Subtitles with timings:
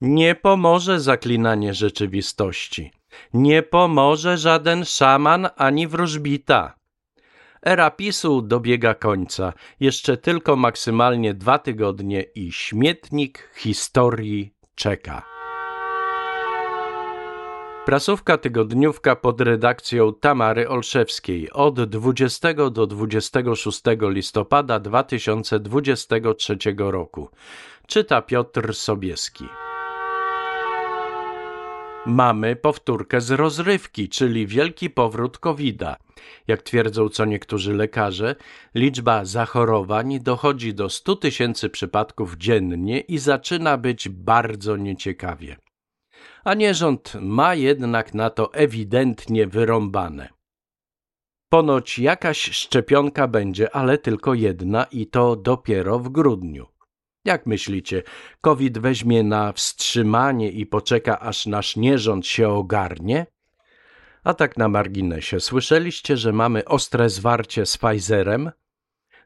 [0.00, 2.92] Nie pomoże zaklinanie rzeczywistości.
[3.34, 6.74] Nie pomoże żaden szaman ani wróżbita.
[7.62, 9.52] Era PiSu dobiega końca.
[9.80, 15.22] Jeszcze tylko maksymalnie dwa tygodnie i śmietnik historii czeka.
[17.84, 27.28] Prasówka tygodniówka pod redakcją Tamary Olszewskiej od 20 do 26 listopada 2023 roku.
[27.86, 29.44] Czyta Piotr Sobieski.
[32.08, 35.96] Mamy powtórkę z rozrywki, czyli wielki powrót COVID-a.
[36.46, 38.34] Jak twierdzą co niektórzy lekarze,
[38.74, 45.56] liczba zachorowań dochodzi do 100 tysięcy przypadków dziennie i zaczyna być bardzo nieciekawie.
[46.44, 50.28] A nierząd ma jednak na to ewidentnie wyrąbane.
[51.48, 56.66] Ponoć jakaś szczepionka będzie, ale tylko jedna i to dopiero w grudniu.
[57.24, 58.02] Jak myślicie,
[58.40, 63.26] COVID weźmie na wstrzymanie i poczeka, aż nasz nierząd się ogarnie?
[64.24, 68.50] A tak na marginesie, słyszeliście, że mamy ostre zwarcie z Pfizerem?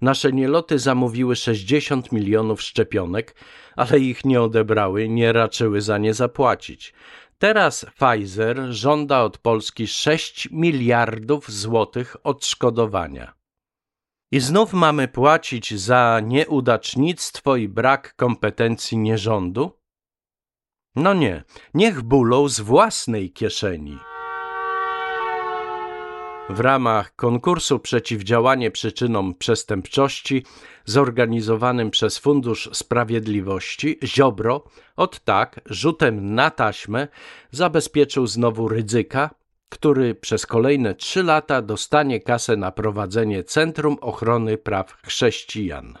[0.00, 3.34] Nasze nieloty zamówiły 60 milionów szczepionek,
[3.76, 6.94] ale ich nie odebrały, nie raczyły za nie zapłacić.
[7.38, 13.39] Teraz Pfizer żąda od Polski 6 miliardów złotych odszkodowania.
[14.32, 19.70] I znów mamy płacić za nieudacznictwo i brak kompetencji nierządu?
[20.96, 23.98] No nie, niech bulą z własnej kieszeni.
[26.50, 30.44] W ramach konkursu Przeciwdziałanie przyczynom przestępczości
[30.84, 34.64] zorganizowanym przez Fundusz Sprawiedliwości Ziobro
[34.96, 37.08] od tak rzutem na taśmę
[37.50, 39.30] zabezpieczył znowu ryzyka,
[39.70, 45.98] który przez kolejne trzy lata dostanie kasę na prowadzenie Centrum Ochrony Praw Chrześcijan.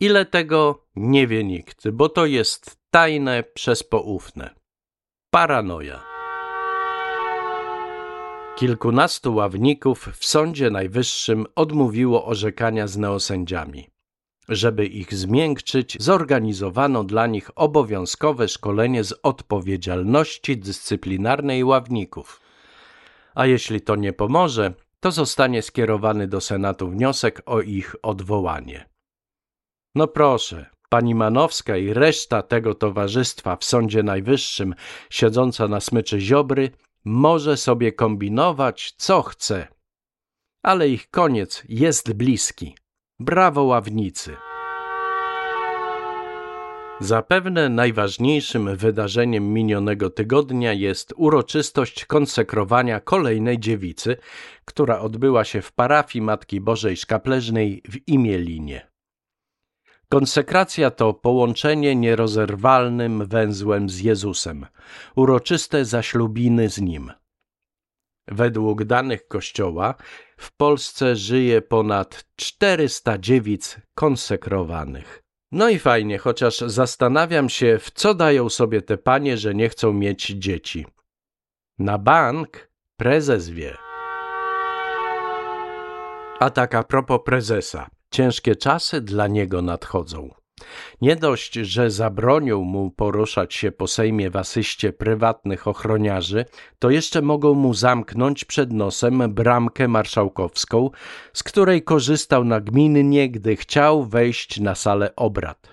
[0.00, 4.54] Ile tego nie wie nikt, bo to jest tajne przez poufne.
[5.30, 6.02] Paranoja.
[8.56, 13.88] Kilkunastu ławników w Sądzie Najwyższym odmówiło orzekania z neosędziami.
[14.48, 22.47] Żeby ich zmiękczyć, zorganizowano dla nich obowiązkowe szkolenie z odpowiedzialności dyscyplinarnej ławników
[23.38, 28.88] a jeśli to nie pomoże, to zostanie skierowany do Senatu wniosek o ich odwołanie.
[29.94, 34.74] No proszę, pani Manowska i reszta tego towarzystwa w Sądzie Najwyższym,
[35.10, 36.70] siedząca na smyczy Ziobry,
[37.04, 39.68] może sobie kombinować, co chce.
[40.62, 42.76] Ale ich koniec jest bliski.
[43.20, 44.47] Brawo ławnicy!
[47.00, 54.16] Zapewne najważniejszym wydarzeniem minionego tygodnia jest uroczystość konsekrowania kolejnej dziewicy,
[54.64, 58.90] która odbyła się w parafii Matki Bożej Szkapleżnej w Imielinie.
[60.08, 64.66] Konsekracja to połączenie nierozerwalnym węzłem z Jezusem,
[65.16, 67.12] uroczyste zaślubiny z Nim.
[68.28, 69.94] Według danych Kościoła
[70.36, 75.27] w Polsce żyje ponad 400 dziewic konsekrowanych.
[75.52, 79.92] No i fajnie, chociaż zastanawiam się, w co dają sobie te panie, że nie chcą
[79.92, 80.86] mieć dzieci.
[81.78, 83.76] Na bank prezes wie.
[86.40, 87.90] A tak a propos prezesa.
[88.10, 90.34] Ciężkie czasy dla niego nadchodzą.
[91.00, 96.44] Nie dość, że zabronią mu poruszać się po Sejmie w asyście prywatnych ochroniarzy,
[96.78, 100.90] to jeszcze mogą mu zamknąć przed nosem bramkę marszałkowską,
[101.32, 105.68] z której korzystał nagminnie, gdy chciał wejść na salę obrad.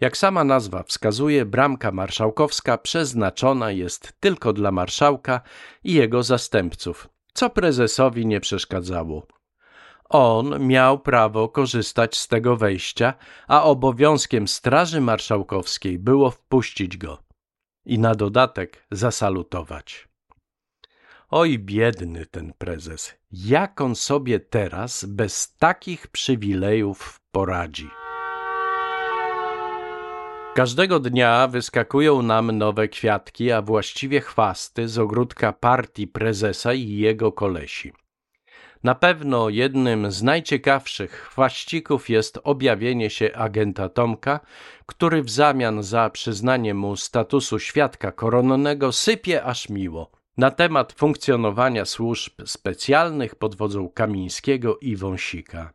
[0.00, 5.40] Jak sama nazwa wskazuje, bramka marszałkowska przeznaczona jest tylko dla marszałka
[5.84, 9.26] i jego zastępców, co prezesowi nie przeszkadzało.
[10.14, 13.14] On miał prawo korzystać z tego wejścia,
[13.48, 17.18] a obowiązkiem Straży Marszałkowskiej było wpuścić go
[17.86, 20.08] i na dodatek zasalutować.
[21.30, 27.88] Oj, biedny ten prezes, jak on sobie teraz bez takich przywilejów poradzi?
[30.54, 37.32] Każdego dnia wyskakują nam nowe kwiatki, a właściwie chwasty z ogródka partii prezesa i jego
[37.32, 37.92] kolesi.
[38.84, 44.40] Na pewno jednym z najciekawszych chwaścików jest objawienie się agenta Tomka,
[44.86, 50.10] który w zamian za przyznanie mu statusu świadka koronnego sypie aż miło.
[50.36, 55.72] Na temat funkcjonowania służb specjalnych pod wodzą Kamińskiego i Wąsika.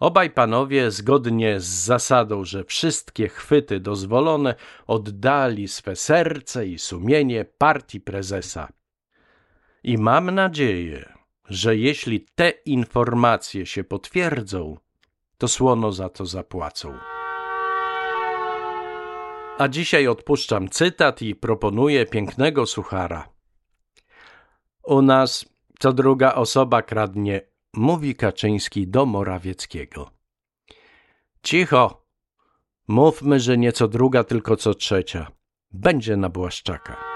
[0.00, 4.54] Obaj panowie, zgodnie z zasadą, że wszystkie chwyty dozwolone,
[4.86, 8.68] oddali swe serce i sumienie partii prezesa.
[9.84, 11.15] I mam nadzieję,
[11.48, 14.76] że jeśli te informacje się potwierdzą,
[15.38, 16.98] to słono za to zapłacą.
[19.58, 23.28] A dzisiaj odpuszczam cytat i proponuję pięknego suchara.
[24.82, 25.44] U nas
[25.78, 27.40] co druga osoba kradnie,
[27.72, 30.10] mówi Kaczyński do Morawieckiego.
[31.42, 32.06] Cicho!
[32.88, 35.26] Mówmy, że nie co druga, tylko co trzecia.
[35.72, 37.15] Będzie na Błaszczaka.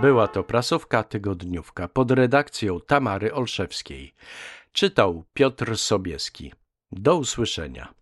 [0.00, 4.14] Była to prasówka tygodniówka pod redakcją Tamary Olszewskiej.
[4.72, 6.52] Czytał Piotr Sobieski.
[6.92, 7.94] Do usłyszenia.